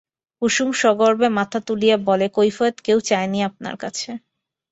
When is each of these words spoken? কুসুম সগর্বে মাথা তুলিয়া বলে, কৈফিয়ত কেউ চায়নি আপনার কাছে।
কুসুম 0.41 0.69
সগর্বে 0.81 1.27
মাথা 1.37 1.59
তুলিয়া 1.67 1.97
বলে, 2.07 2.25
কৈফিয়ত 2.33 2.75
কেউ 2.85 2.97
চায়নি 3.09 3.39
আপনার 3.49 3.75
কাছে। 3.83 4.09